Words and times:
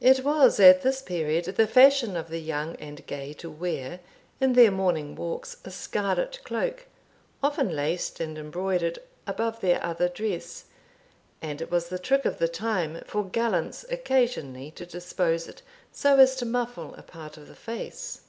It 0.00 0.24
was 0.24 0.58
at 0.60 0.80
this 0.80 1.02
period 1.02 1.44
the 1.44 1.66
fashion 1.66 2.16
of 2.16 2.28
the 2.30 2.40
young 2.40 2.74
and 2.76 3.04
gay 3.04 3.34
to 3.34 3.50
wear, 3.50 4.00
in 4.40 4.54
their 4.54 4.70
morning 4.70 5.14
walks, 5.14 5.58
a 5.62 5.70
scarlet 5.70 6.42
cloak, 6.42 6.86
often 7.42 7.68
laced 7.68 8.18
and 8.18 8.38
embroidered, 8.38 8.98
above 9.26 9.60
their 9.60 9.84
other 9.84 10.08
dress, 10.08 10.64
and 11.42 11.60
it 11.60 11.70
was 11.70 11.90
the 11.90 11.98
trick 11.98 12.24
of 12.24 12.38
the 12.38 12.48
time 12.48 13.02
for 13.06 13.26
gallants 13.26 13.84
occasionally 13.90 14.70
to 14.70 14.86
dispose 14.86 15.46
it 15.48 15.60
so 15.92 16.16
as 16.18 16.34
to 16.36 16.46
muffle 16.46 16.94
a 16.94 17.02
part 17.02 17.36
of 17.36 17.46
the 17.46 17.54
face. 17.54 18.22